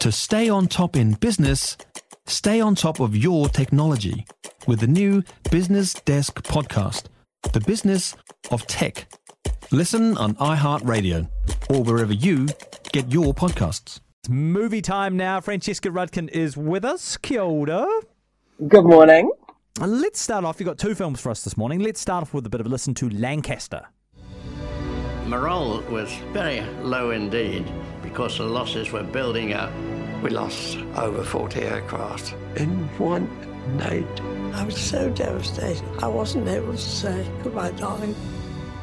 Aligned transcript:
To 0.00 0.10
stay 0.10 0.48
on 0.48 0.66
top 0.66 0.96
in 0.96 1.12
business, 1.12 1.76
stay 2.26 2.58
on 2.58 2.74
top 2.74 3.00
of 3.00 3.14
your 3.14 3.50
technology 3.50 4.24
with 4.66 4.80
the 4.80 4.86
new 4.86 5.22
Business 5.50 5.92
Desk 5.92 6.42
podcast, 6.42 7.08
The 7.52 7.60
Business 7.60 8.16
of 8.50 8.66
Tech. 8.66 9.12
Listen 9.70 10.16
on 10.16 10.36
iHeartRadio 10.36 11.28
or 11.68 11.82
wherever 11.82 12.14
you 12.14 12.48
get 12.92 13.12
your 13.12 13.34
podcasts. 13.34 14.00
It's 14.20 14.30
movie 14.30 14.80
time 14.80 15.18
now. 15.18 15.38
Francesca 15.38 15.90
Rudkin 15.90 16.30
is 16.30 16.56
with 16.56 16.82
us. 16.86 17.18
Kia 17.18 17.42
ora. 17.42 17.86
Good 18.68 18.86
morning. 18.86 19.30
Let's 19.78 20.18
start 20.18 20.46
off. 20.46 20.60
You've 20.60 20.66
got 20.66 20.78
two 20.78 20.94
films 20.94 21.20
for 21.20 21.28
us 21.28 21.44
this 21.44 21.58
morning. 21.58 21.80
Let's 21.80 22.00
start 22.00 22.22
off 22.22 22.32
with 22.32 22.46
a 22.46 22.50
bit 22.50 22.62
of 22.62 22.66
a 22.66 22.70
listen 22.70 22.94
to 22.94 23.10
Lancaster. 23.10 23.86
Morale 25.26 25.82
was 25.90 26.10
very 26.32 26.62
low 26.80 27.10
indeed 27.10 27.70
because 28.10 28.38
the 28.38 28.44
losses 28.44 28.90
were 28.92 29.02
building 29.02 29.52
up. 29.52 29.72
We 30.22 30.30
lost 30.30 30.76
over 30.96 31.22
40 31.22 31.60
aircraft 31.60 32.34
in 32.56 32.68
one 32.98 33.28
night. 33.76 34.20
I 34.54 34.64
was 34.64 34.76
so 34.76 35.08
devastated. 35.10 35.82
I 36.02 36.08
wasn't 36.08 36.48
able 36.48 36.72
to 36.72 36.78
say 36.78 37.26
goodbye, 37.42 37.70
darling. 37.72 38.14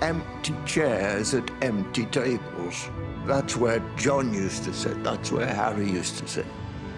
Empty 0.02 0.56
chairs 0.66 1.34
at 1.34 1.50
empty 1.62 2.06
tables. 2.06 2.90
That's 3.26 3.58
where 3.58 3.80
John 3.98 4.34
used 4.34 4.64
to 4.64 4.74
sit. 4.74 5.04
That's 5.04 5.32
where 5.32 5.48
Harry 5.48 5.90
used 5.90 6.18
to 6.20 6.28
sit. 6.28 6.46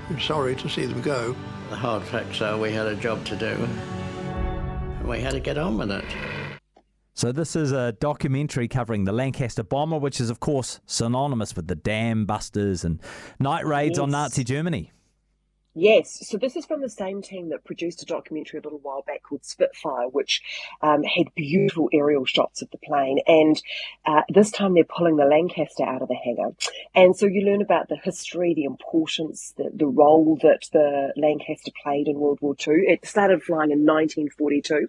I'm 0.09 0.19
sorry 0.19 0.55
to 0.55 0.69
see 0.69 0.85
them 0.85 1.01
go. 1.01 1.35
The 1.69 1.75
hard 1.75 2.03
facts 2.03 2.41
are 2.41 2.57
we 2.57 2.71
had 2.71 2.87
a 2.87 2.95
job 2.95 3.25
to 3.25 3.35
do. 3.35 3.47
And 3.47 5.07
we 5.07 5.19
had 5.19 5.33
to 5.33 5.39
get 5.39 5.57
on 5.57 5.77
with 5.77 5.91
it. 5.91 6.05
So, 7.19 7.33
this 7.33 7.57
is 7.57 7.73
a 7.73 7.91
documentary 7.91 8.69
covering 8.69 9.03
the 9.03 9.11
Lancaster 9.11 9.61
bomber, 9.61 9.97
which 9.97 10.21
is, 10.21 10.29
of 10.29 10.39
course, 10.39 10.79
synonymous 10.85 11.53
with 11.53 11.67
the 11.67 11.75
dam 11.75 12.25
busters 12.25 12.85
and 12.85 13.01
night 13.41 13.65
raids 13.65 13.99
on 13.99 14.09
Nazi 14.09 14.45
Germany. 14.45 14.93
Yes, 15.75 16.27
so 16.27 16.37
this 16.37 16.55
is 16.55 16.65
from 16.65 16.81
the 16.81 16.89
same 16.89 17.21
team 17.21 17.49
that 17.49 17.63
produced 17.63 18.01
a 18.01 18.05
documentary 18.05 18.59
a 18.59 18.63
little 18.63 18.79
while 18.79 19.03
back 19.05 19.21
called 19.21 19.45
Spitfire, 19.45 20.07
which 20.09 20.41
um, 20.81 21.03
had 21.03 21.33
beautiful 21.35 21.89
aerial 21.93 22.25
shots 22.25 22.63
of 22.63 22.71
the 22.71 22.79
plane. 22.79 23.19
And 23.27 23.61
uh, 24.05 24.23
this 24.29 24.49
time 24.49 24.73
they're 24.73 24.83
pulling 24.83 25.17
the 25.17 25.25
Lancaster 25.25 25.83
out 25.83 26.01
of 26.01 26.07
the 26.07 26.15
hangar. 26.15 26.55
And 26.95 27.15
so 27.15 27.27
you 27.27 27.45
learn 27.45 27.61
about 27.61 27.87
the 27.87 27.97
history, 27.97 28.55
the 28.55 28.63
importance, 28.63 29.53
the, 29.57 29.69
the 29.71 29.85
role 29.85 30.39
that 30.41 30.67
the 30.73 31.13
Lancaster 31.15 31.71
played 31.83 32.07
in 32.07 32.19
World 32.19 32.39
War 32.41 32.55
II. 32.59 32.73
It 32.87 33.05
started 33.05 33.43
flying 33.43 33.71
in 33.71 33.85
1942. 33.85 34.87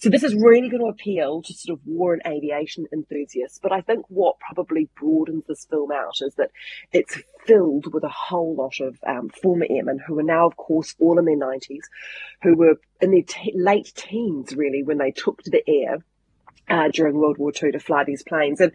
So 0.00 0.10
this 0.10 0.22
is 0.22 0.34
really 0.34 0.68
going 0.68 0.82
to 0.82 0.90
appeal 0.90 1.40
to 1.42 1.52
sort 1.54 1.78
of 1.78 1.86
war 1.86 2.12
and 2.12 2.22
aviation 2.26 2.86
enthusiasts. 2.92 3.58
But 3.62 3.72
I 3.72 3.80
think 3.80 4.04
what 4.08 4.36
probably 4.38 4.90
broadens 5.00 5.44
this 5.48 5.64
film 5.64 5.90
out 5.92 6.20
is 6.20 6.34
that 6.34 6.50
it's 6.92 7.18
filled 7.46 7.92
with 7.92 8.04
a 8.04 8.08
whole 8.08 8.54
lot 8.54 8.80
of 8.80 8.98
um, 9.06 9.28
former 9.28 9.66
airmen 9.68 9.98
who 10.06 10.18
are 10.18 10.24
now, 10.24 10.46
of 10.46 10.56
course, 10.56 10.94
all 10.98 11.18
in 11.18 11.24
their 11.24 11.36
90s, 11.36 11.82
who 12.42 12.54
were 12.54 12.80
in 13.00 13.10
their 13.10 13.22
te- 13.22 13.52
late 13.54 13.92
teens, 13.94 14.54
really, 14.54 14.82
when 14.82 14.98
they 14.98 15.10
took 15.10 15.42
to 15.42 15.50
the 15.50 15.62
air. 15.68 16.04
Uh, 16.68 16.88
during 16.92 17.16
World 17.16 17.36
War 17.36 17.50
II 17.50 17.72
to 17.72 17.80
fly 17.80 18.04
these 18.04 18.22
planes. 18.22 18.60
And 18.60 18.70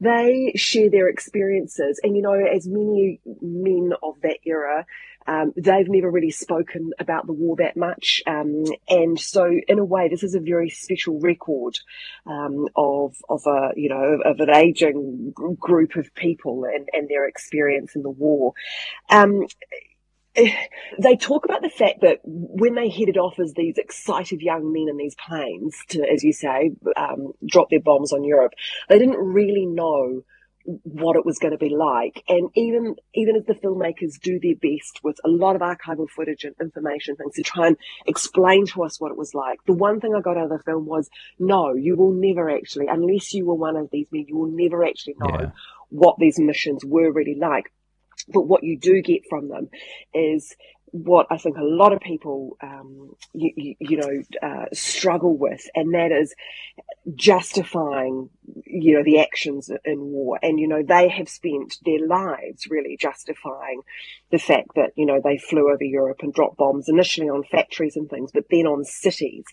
they 0.00 0.52
share 0.56 0.88
their 0.88 1.10
experiences. 1.10 2.00
And, 2.02 2.16
you 2.16 2.22
know, 2.22 2.32
as 2.32 2.66
many 2.66 3.20
men 3.42 3.92
of 4.02 4.18
that 4.22 4.38
era, 4.46 4.86
um, 5.26 5.52
they've 5.56 5.88
never 5.88 6.10
really 6.10 6.30
spoken 6.30 6.92
about 6.98 7.26
the 7.26 7.32
war 7.32 7.56
that 7.56 7.76
much. 7.76 8.22
Um, 8.26 8.64
and 8.88 9.18
so, 9.18 9.50
in 9.68 9.78
a 9.78 9.84
way, 9.84 10.08
this 10.08 10.22
is 10.22 10.34
a 10.34 10.40
very 10.40 10.70
special 10.70 11.18
record 11.20 11.78
um, 12.26 12.66
of, 12.76 13.16
of 13.28 13.42
a, 13.46 13.70
you 13.76 13.88
know, 13.88 14.20
of 14.24 14.40
an 14.40 14.50
aging 14.50 15.32
group 15.58 15.96
of 15.96 16.14
people 16.14 16.64
and, 16.64 16.88
and 16.92 17.08
their 17.08 17.26
experience 17.26 17.96
in 17.96 18.02
the 18.02 18.10
war. 18.10 18.52
They 20.98 21.16
talk 21.16 21.44
about 21.44 21.62
the 21.62 21.70
fact 21.70 22.02
that 22.02 22.20
when 22.24 22.74
they 22.74 22.88
headed 22.88 23.16
off 23.16 23.38
as 23.40 23.52
these 23.54 23.78
excited 23.78 24.40
young 24.40 24.72
men 24.72 24.86
in 24.88 24.96
these 24.96 25.16
planes 25.16 25.76
to, 25.88 26.02
as 26.08 26.22
you 26.22 26.32
say, 26.32 26.70
um, 26.96 27.32
drop 27.44 27.68
their 27.70 27.80
bombs 27.80 28.12
on 28.12 28.22
Europe, 28.24 28.52
they 28.88 28.98
didn't 28.98 29.18
really 29.18 29.66
know 29.66 30.22
what 30.64 31.16
it 31.16 31.26
was 31.26 31.38
going 31.38 31.52
to 31.52 31.58
be 31.58 31.68
like. 31.68 32.22
And 32.28 32.48
even 32.54 32.96
even 33.12 33.36
as 33.36 33.44
the 33.44 33.54
filmmakers 33.54 34.18
do 34.20 34.38
their 34.40 34.54
best 34.54 35.00
with 35.02 35.18
a 35.24 35.28
lot 35.28 35.56
of 35.56 35.62
archival 35.62 36.08
footage 36.08 36.44
and 36.44 36.54
information 36.60 37.16
things 37.16 37.34
to 37.34 37.42
try 37.42 37.66
and 37.66 37.76
explain 38.06 38.66
to 38.68 38.84
us 38.84 39.00
what 39.00 39.10
it 39.10 39.18
was 39.18 39.34
like, 39.34 39.58
the 39.66 39.74
one 39.74 40.00
thing 40.00 40.14
I 40.16 40.20
got 40.20 40.38
out 40.38 40.44
of 40.44 40.50
the 40.50 40.62
film 40.64 40.86
was 40.86 41.10
no, 41.38 41.74
you 41.74 41.96
will 41.96 42.12
never 42.12 42.48
actually, 42.50 42.86
unless 42.88 43.34
you 43.34 43.46
were 43.46 43.54
one 43.54 43.76
of 43.76 43.90
these 43.90 44.06
men, 44.10 44.24
you 44.28 44.36
will 44.36 44.50
never 44.50 44.84
actually 44.84 45.16
know 45.18 45.38
Yeah. 45.38 45.50
what 45.90 46.16
these 46.18 46.38
missions 46.38 46.84
were 46.84 47.12
really 47.12 47.36
like. 47.38 47.70
But 48.28 48.42
what 48.42 48.62
you 48.64 48.78
do 48.78 49.02
get 49.02 49.22
from 49.28 49.48
them 49.48 49.70
is 50.14 50.54
what 50.92 51.26
I 51.30 51.38
think 51.38 51.56
a 51.56 51.64
lot 51.64 51.92
of 51.92 52.00
people, 52.00 52.56
um, 52.62 53.16
you, 53.32 53.52
you, 53.56 53.74
you 53.80 53.96
know, 53.96 54.22
uh, 54.42 54.66
struggle 54.72 55.36
with, 55.36 55.66
and 55.74 55.92
that 55.94 56.12
is 56.12 56.34
justifying, 57.14 58.30
you 58.64 58.94
know, 58.94 59.04
the 59.04 59.20
actions 59.20 59.70
in 59.84 60.00
war. 60.00 60.38
And, 60.42 60.58
you 60.58 60.66
know, 60.66 60.82
they 60.82 61.08
have 61.08 61.28
spent 61.28 61.76
their 61.84 62.06
lives 62.06 62.66
really 62.68 62.96
justifying 62.98 63.82
the 64.30 64.38
fact 64.38 64.70
that, 64.76 64.92
you 64.96 65.04
know, 65.04 65.20
they 65.22 65.36
flew 65.36 65.70
over 65.70 65.84
Europe 65.84 66.20
and 66.22 66.32
dropped 66.32 66.56
bombs 66.56 66.88
initially 66.88 67.28
on 67.28 67.44
factories 67.44 67.96
and 67.96 68.08
things, 68.08 68.30
but 68.32 68.44
then 68.50 68.66
on 68.66 68.84
cities. 68.84 69.44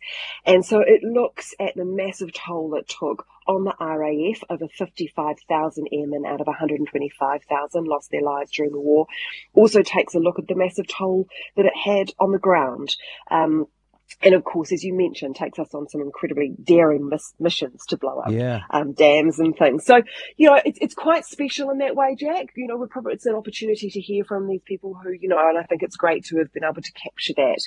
And 0.45 0.65
so 0.65 0.79
it 0.79 1.03
looks 1.03 1.53
at 1.59 1.75
the 1.75 1.85
massive 1.85 2.31
toll 2.33 2.73
it 2.75 2.87
took 2.87 3.25
on 3.47 3.65
the 3.65 3.75
RAF. 3.79 4.43
Over 4.49 4.67
55,000 4.67 5.87
airmen 5.91 6.25
out 6.25 6.41
of 6.41 6.47
125,000 6.47 7.83
lost 7.85 8.11
their 8.11 8.21
lives 8.21 8.51
during 8.51 8.71
the 8.71 8.79
war. 8.79 9.07
Also 9.53 9.81
takes 9.81 10.15
a 10.15 10.19
look 10.19 10.39
at 10.39 10.47
the 10.47 10.55
massive 10.55 10.87
toll 10.87 11.27
that 11.57 11.65
it 11.65 11.75
had 11.75 12.11
on 12.19 12.31
the 12.31 12.39
ground. 12.39 12.95
Um, 13.29 13.67
and 14.21 14.33
of 14.35 14.43
course, 14.43 14.71
as 14.71 14.83
you 14.83 14.93
mentioned, 14.93 15.35
takes 15.35 15.59
us 15.59 15.73
on 15.73 15.87
some 15.89 16.01
incredibly 16.01 16.53
daring 16.63 17.07
miss- 17.09 17.33
missions 17.39 17.85
to 17.87 17.97
blow 17.97 18.19
up 18.19 18.31
Yeah. 18.31 18.61
um, 18.69 18.93
dams 18.93 19.39
and 19.39 19.55
things. 19.55 19.85
So, 19.85 20.01
you 20.37 20.49
know, 20.49 20.59
it's, 20.65 20.77
it's 20.81 20.93
quite 20.93 21.25
special 21.25 21.69
in 21.69 21.79
that 21.79 21.95
way, 21.95 22.15
Jack. 22.15 22.47
You 22.55 22.67
know, 22.67 22.77
we're 22.77 22.87
probably, 22.87 23.13
it's 23.13 23.25
an 23.25 23.35
opportunity 23.35 23.89
to 23.89 23.99
hear 23.99 24.23
from 24.23 24.47
these 24.47 24.61
people 24.65 24.93
who, 25.01 25.11
you 25.11 25.27
know, 25.27 25.37
and 25.39 25.57
I 25.57 25.63
think 25.63 25.83
it's 25.83 25.95
great 25.95 26.25
to 26.25 26.37
have 26.37 26.51
been 26.53 26.63
able 26.63 26.81
to 26.81 26.91
capture 26.93 27.33
that 27.37 27.61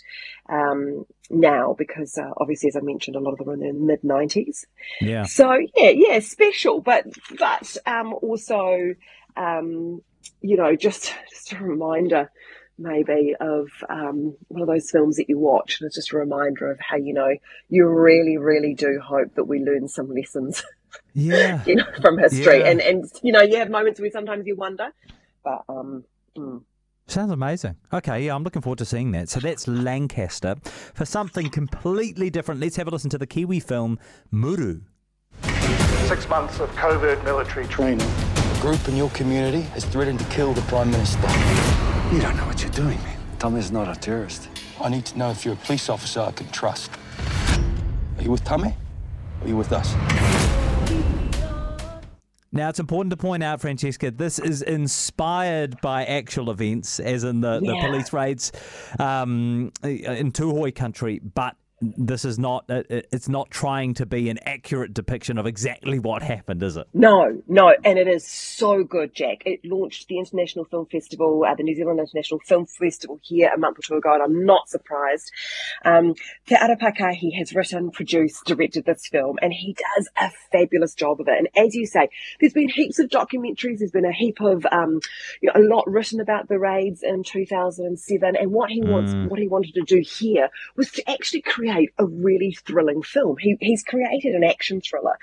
um, 0.48 1.06
now 1.30 1.74
because 1.76 2.16
uh, 2.18 2.30
obviously, 2.36 2.68
as 2.68 2.76
I 2.76 2.80
mentioned, 2.80 3.16
a 3.16 3.20
lot 3.20 3.32
of 3.32 3.38
them 3.38 3.48
are 3.50 3.54
in 3.54 3.60
their 3.60 3.72
mid 3.72 4.02
90s. 4.02 4.64
Yeah. 5.00 5.24
So, 5.24 5.56
yeah, 5.74 5.90
yeah, 5.90 6.18
special, 6.20 6.80
but, 6.80 7.06
but 7.38 7.76
um, 7.86 8.14
also, 8.14 8.94
um, 9.36 10.02
you 10.40 10.56
know, 10.56 10.76
just, 10.76 11.12
just 11.30 11.52
a 11.52 11.58
reminder 11.58 12.30
maybe 12.78 13.34
of 13.40 13.68
um, 13.88 14.34
one 14.48 14.62
of 14.62 14.68
those 14.68 14.90
films 14.90 15.16
that 15.16 15.28
you 15.28 15.38
watch 15.38 15.80
and 15.80 15.86
it's 15.86 15.94
just 15.96 16.12
a 16.12 16.16
reminder 16.16 16.70
of 16.70 16.78
how 16.80 16.96
you 16.96 17.14
know 17.14 17.34
you 17.68 17.86
really 17.86 18.36
really 18.36 18.74
do 18.74 19.00
hope 19.04 19.34
that 19.36 19.44
we 19.44 19.60
learn 19.60 19.86
some 19.88 20.12
lessons 20.12 20.64
Yeah. 21.12 21.62
you 21.66 21.76
know 21.76 21.84
from 22.00 22.18
history 22.18 22.58
Yeah. 22.60 22.66
and 22.70 22.80
and 22.80 23.04
you 23.22 23.32
know 23.32 23.42
you 23.42 23.56
have 23.58 23.70
moments 23.70 24.00
where 24.00 24.10
sometimes 24.10 24.46
you 24.46 24.56
wonder 24.56 24.88
but 25.44 25.62
um 25.68 26.04
mm. 26.36 26.62
Sounds 27.06 27.30
amazing. 27.30 27.76
Okay, 27.92 28.24
yeah, 28.24 28.34
I'm 28.34 28.44
looking 28.44 28.62
forward 28.62 28.78
to 28.78 28.86
seeing 28.86 29.12
that. 29.12 29.28
So 29.28 29.38
that's 29.38 29.68
Lancaster. 29.68 30.56
For 30.62 31.04
something 31.04 31.50
completely 31.50 32.30
different, 32.30 32.62
let's 32.62 32.76
have 32.76 32.88
a 32.88 32.90
listen 32.90 33.10
to 33.10 33.18
the 33.18 33.26
Kiwi 33.26 33.60
film 33.60 33.98
Muru. 34.30 34.80
Six 36.06 36.26
months 36.30 36.60
of 36.60 36.74
covert 36.76 37.22
military 37.22 37.66
training. 37.66 38.08
A 38.56 38.58
group 38.62 38.88
in 38.88 38.96
your 38.96 39.10
community 39.10 39.60
has 39.60 39.84
threatened 39.84 40.18
to 40.20 40.24
kill 40.26 40.54
the 40.54 40.62
Prime 40.62 40.90
Minister. 40.90 41.28
You 42.12 42.20
don't 42.20 42.36
know 42.36 42.46
what 42.46 42.62
you're 42.62 42.70
doing, 42.70 42.98
man. 43.02 43.18
Tommy's 43.38 43.72
not 43.72 43.88
a 43.88 43.98
terrorist. 43.98 44.48
I 44.80 44.88
need 44.88 45.04
to 45.06 45.18
know 45.18 45.30
if 45.30 45.44
you're 45.44 45.54
a 45.54 45.58
police 45.58 45.88
officer 45.88 46.20
I 46.20 46.30
can 46.32 46.48
trust. 46.48 46.90
Are 48.16 48.22
you 48.22 48.30
with 48.30 48.44
Tommy? 48.44 48.76
Or 49.40 49.44
are 49.44 49.48
you 49.48 49.56
with 49.56 49.72
us? 49.72 49.94
Now, 52.52 52.68
it's 52.68 52.78
important 52.78 53.10
to 53.10 53.16
point 53.16 53.42
out, 53.42 53.60
Francesca, 53.60 54.12
this 54.12 54.38
is 54.38 54.62
inspired 54.62 55.80
by 55.80 56.04
actual 56.04 56.52
events, 56.52 57.00
as 57.00 57.24
in 57.24 57.40
the, 57.40 57.58
the 57.58 57.76
police 57.80 58.12
raids 58.12 58.52
um, 59.00 59.72
in 59.82 60.30
Tūhoe 60.30 60.72
country, 60.72 61.20
but 61.34 61.56
this 61.96 62.24
is 62.24 62.38
not, 62.38 62.64
it- 62.68 62.86
it- 62.90 63.08
it's 63.12 63.28
not 63.28 63.50
trying 63.50 63.94
to 63.94 64.06
be 64.06 64.28
an 64.30 64.38
accurate 64.44 64.94
depiction 64.94 65.38
of 65.38 65.46
exactly 65.46 65.98
what 65.98 66.22
happened, 66.22 66.62
is 66.62 66.76
it? 66.76 66.86
No, 66.94 67.42
no, 67.48 67.74
and 67.84 67.98
it 67.98 68.08
is 68.08 68.26
so 68.26 68.84
good, 68.84 69.14
Jack. 69.14 69.42
It 69.46 69.60
launched 69.64 70.08
the 70.08 70.18
International 70.18 70.64
Film 70.64 70.86
Festival, 70.86 71.44
uh, 71.46 71.54
the 71.54 71.62
New 71.62 71.74
Zealand 71.74 72.00
International 72.00 72.40
Film 72.40 72.66
Festival 72.66 73.18
here 73.22 73.50
a 73.54 73.58
month 73.58 73.78
or 73.78 73.82
two 73.82 73.94
ago, 73.96 74.14
and 74.14 74.22
I'm 74.22 74.44
not 74.44 74.68
surprised. 74.68 75.30
Um, 75.84 76.14
Tearepa 76.48 76.96
Kahi 76.96 77.36
has 77.38 77.54
written, 77.54 77.90
produced, 77.90 78.44
directed 78.46 78.84
this 78.84 79.06
film, 79.06 79.38
and 79.42 79.52
he 79.52 79.76
does 79.96 80.08
a 80.20 80.30
fabulous 80.52 80.94
job 80.94 81.20
of 81.20 81.28
it. 81.28 81.34
And 81.38 81.48
as 81.66 81.74
you 81.74 81.86
say, 81.86 82.08
there's 82.40 82.52
been 82.52 82.68
heaps 82.68 82.98
of 82.98 83.08
documentaries, 83.10 83.78
there's 83.78 83.90
been 83.90 84.04
a 84.04 84.12
heap 84.12 84.40
of, 84.40 84.66
um, 84.72 85.00
you 85.40 85.50
know, 85.52 85.60
a 85.60 85.64
lot 85.66 85.84
written 85.88 86.20
about 86.20 86.48
the 86.48 86.58
raids 86.58 87.02
in 87.02 87.22
2007, 87.22 88.36
and 88.36 88.50
what 88.52 88.70
he 88.70 88.80
wants, 88.82 89.12
what 89.28 89.38
he 89.40 89.48
wanted 89.48 89.74
to 89.74 89.82
do 89.82 90.00
here 90.00 90.48
was 90.76 90.90
to 90.92 91.10
actually 91.10 91.42
create 91.42 91.73
a 91.98 92.06
really 92.06 92.56
thrilling 92.66 93.02
film. 93.02 93.36
He, 93.38 93.56
he's 93.60 93.82
created 93.82 94.34
an 94.34 94.44
action 94.44 94.80
thriller, 94.80 95.18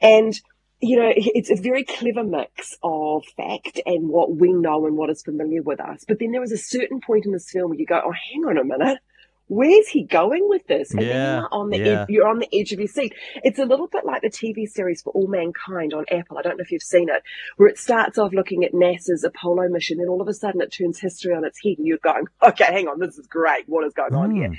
and 0.00 0.38
you 0.80 0.96
know, 0.96 1.12
it's 1.16 1.50
a 1.50 1.56
very 1.56 1.84
clever 1.84 2.22
mix 2.22 2.76
of 2.82 3.24
fact 3.36 3.80
and 3.84 4.08
what 4.08 4.36
we 4.36 4.52
know 4.52 4.86
and 4.86 4.96
what 4.96 5.10
is 5.10 5.22
familiar 5.22 5.62
with 5.62 5.80
us. 5.80 6.04
But 6.06 6.18
then 6.20 6.30
there 6.30 6.42
is 6.42 6.52
a 6.52 6.58
certain 6.58 7.00
point 7.00 7.26
in 7.26 7.32
this 7.32 7.50
film 7.50 7.70
where 7.70 7.78
you 7.78 7.86
go, 7.86 8.00
oh, 8.04 8.12
hang 8.12 8.44
on 8.44 8.58
a 8.58 8.64
minute. 8.64 8.98
Where's 9.48 9.88
he 9.88 10.04
going 10.04 10.46
with 10.46 10.66
this? 10.66 10.92
And 10.92 11.02
yeah, 11.02 11.38
you're 11.38 11.48
on 11.50 11.70
the 11.70 11.78
yeah. 11.78 12.02
ed- 12.02 12.06
you're 12.10 12.28
on 12.28 12.38
the 12.38 12.48
edge 12.52 12.72
of 12.72 12.80
your 12.80 12.88
seat. 12.88 13.14
It's 13.36 13.58
a 13.58 13.64
little 13.64 13.86
bit 13.86 14.04
like 14.04 14.20
the 14.20 14.28
TV 14.28 14.68
series 14.68 15.00
for 15.00 15.10
All 15.14 15.26
Mankind 15.26 15.94
on 15.94 16.04
Apple. 16.12 16.36
I 16.36 16.42
don't 16.42 16.58
know 16.58 16.62
if 16.62 16.70
you've 16.70 16.82
seen 16.82 17.08
it, 17.08 17.22
where 17.56 17.66
it 17.66 17.78
starts 17.78 18.18
off 18.18 18.34
looking 18.34 18.62
at 18.64 18.74
NASA's 18.74 19.24
Apollo 19.24 19.70
mission, 19.70 19.96
then 19.98 20.08
all 20.08 20.20
of 20.20 20.28
a 20.28 20.34
sudden 20.34 20.60
it 20.60 20.70
turns 20.70 21.00
history 21.00 21.34
on 21.34 21.46
its 21.46 21.58
head, 21.64 21.78
and 21.78 21.86
you're 21.86 21.96
going, 21.96 22.26
okay, 22.42 22.66
hang 22.66 22.88
on, 22.88 23.00
this 23.00 23.16
is 23.16 23.26
great. 23.26 23.64
What 23.66 23.86
is 23.86 23.94
going 23.94 24.14
on 24.14 24.34
here? 24.34 24.48
Hmm. 24.48 24.54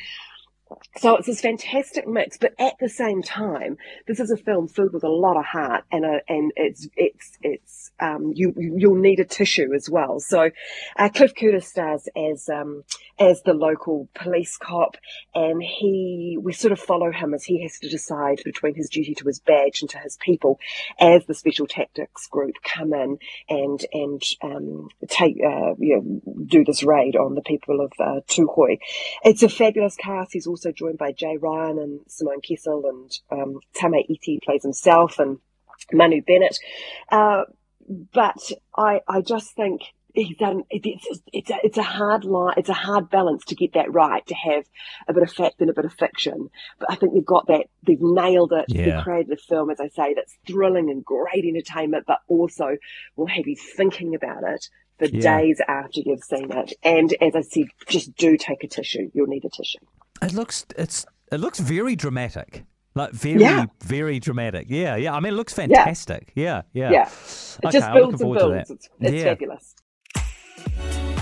So 0.97 1.15
it's 1.15 1.27
this 1.27 1.41
fantastic 1.41 2.07
mix, 2.07 2.37
but 2.37 2.53
at 2.59 2.73
the 2.79 2.89
same 2.89 3.21
time, 3.21 3.77
this 4.07 4.19
is 4.19 4.31
a 4.31 4.37
film 4.37 4.67
filled 4.67 4.93
with 4.93 5.03
a 5.03 5.09
lot 5.09 5.37
of 5.37 5.45
heart, 5.45 5.85
and 5.91 6.05
a, 6.05 6.19
and 6.27 6.51
it's 6.55 6.87
it's 6.95 7.37
it's 7.41 7.91
um, 7.99 8.33
you 8.35 8.53
you'll 8.57 8.95
need 8.95 9.19
a 9.19 9.25
tissue 9.25 9.73
as 9.73 9.89
well. 9.89 10.19
So 10.19 10.49
uh, 10.97 11.09
Cliff 11.09 11.33
Curtis 11.35 11.67
stars 11.67 12.07
as 12.15 12.49
um, 12.49 12.83
as 13.17 13.41
the 13.43 13.53
local 13.53 14.09
police 14.13 14.57
cop, 14.57 14.97
and 15.33 15.63
he 15.63 16.37
we 16.41 16.53
sort 16.53 16.71
of 16.71 16.79
follow 16.79 17.11
him 17.11 17.33
as 17.33 17.45
he 17.45 17.63
has 17.63 17.79
to 17.79 17.89
decide 17.89 18.41
between 18.43 18.75
his 18.75 18.89
duty 18.89 19.15
to 19.15 19.25
his 19.25 19.39
badge 19.39 19.81
and 19.81 19.89
to 19.91 19.99
his 19.99 20.17
people, 20.17 20.59
as 20.99 21.25
the 21.25 21.33
special 21.33 21.65
tactics 21.65 22.27
group 22.27 22.55
come 22.63 22.93
in 22.93 23.17
and 23.47 23.85
and 23.93 24.21
um, 24.41 24.89
take 25.07 25.37
uh, 25.37 25.75
you 25.77 26.21
know, 26.25 26.43
do 26.45 26.65
this 26.65 26.83
raid 26.83 27.15
on 27.15 27.35
the 27.35 27.41
people 27.41 27.79
of 27.79 27.91
uh, 27.99 28.19
Tūhoe. 28.27 28.79
It's 29.23 29.43
a 29.43 29.49
fabulous 29.49 29.95
cast. 29.95 30.33
He's 30.33 30.47
also 30.47 30.58
joined 30.71 30.97
by 30.97 31.11
Jay 31.11 31.37
Ryan 31.37 31.79
and 31.79 31.99
Simone 32.07 32.41
Kessel, 32.41 32.83
and 32.87 33.41
um, 33.41 33.59
Tame 33.73 34.05
Iti 34.07 34.39
plays 34.43 34.63
himself, 34.63 35.19
and 35.19 35.39
Manu 35.91 36.21
Bennett. 36.21 36.59
Uh, 37.11 37.43
but 38.13 38.51
I, 38.75 39.01
I 39.07 39.21
just 39.21 39.55
think 39.55 39.81
done. 40.37 40.63
It's 40.69 41.21
it's 41.33 41.49
a, 41.49 41.55
it's 41.63 41.77
a 41.77 41.83
hard 41.83 42.23
line. 42.25 42.55
It's 42.57 42.69
a 42.69 42.73
hard 42.73 43.09
balance 43.09 43.45
to 43.45 43.55
get 43.55 43.73
that 43.73 43.93
right. 43.93 44.25
To 44.27 44.35
have 44.35 44.65
a 45.07 45.13
bit 45.13 45.23
of 45.23 45.31
fact 45.31 45.55
and 45.59 45.69
a 45.69 45.73
bit 45.73 45.85
of 45.85 45.93
fiction. 45.93 46.49
But 46.79 46.91
I 46.91 46.95
think 46.95 47.13
they've 47.13 47.25
got 47.25 47.47
that. 47.47 47.67
They've 47.85 47.97
nailed 48.01 48.51
it. 48.53 48.65
Yeah. 48.69 48.85
They've 48.97 49.03
created 49.03 49.31
a 49.31 49.37
film, 49.37 49.69
as 49.69 49.79
I 49.79 49.87
say, 49.89 50.13
that's 50.13 50.37
thrilling 50.47 50.89
and 50.89 51.03
great 51.03 51.45
entertainment, 51.45 52.05
but 52.07 52.19
also 52.27 52.77
will 53.15 53.27
have 53.27 53.47
you 53.47 53.55
thinking 53.55 54.15
about 54.15 54.43
it 54.47 54.67
for 54.97 55.05
Yeah. 55.05 55.37
days 55.37 55.61
after 55.67 56.01
you've 56.05 56.23
seen 56.23 56.51
it. 56.51 56.73
And 56.83 57.13
as 57.21 57.35
I 57.35 57.41
said, 57.41 57.65
just 57.87 58.15
do 58.15 58.37
take 58.37 58.63
a 58.63 58.67
tissue. 58.67 59.09
You'll 59.13 59.27
need 59.27 59.45
a 59.45 59.49
tissue. 59.49 59.79
It 60.21 60.33
looks 60.33 60.65
it's 60.77 61.05
it 61.31 61.39
looks 61.39 61.59
very 61.59 61.95
dramatic. 61.95 62.63
Like 62.95 63.11
very, 63.11 63.39
Yeah. 63.41 63.67
very 63.83 64.19
dramatic. 64.19 64.65
Yeah, 64.67 64.95
yeah. 64.95 65.13
I 65.13 65.19
mean, 65.19 65.33
it 65.33 65.35
looks 65.35 65.53
fantastic. 65.53 66.31
Yeah, 66.35 66.63
yeah. 66.73 66.91
Yeah. 66.91 67.03
It 67.07 67.65
Okay, 67.65 67.77
just 67.79 67.93
builds 67.93 68.19
and 68.19 68.33
builds. 68.33 68.71
It's, 68.71 68.89
it's 68.99 69.11
Yeah. 69.13 69.23
fabulous. 69.25 69.75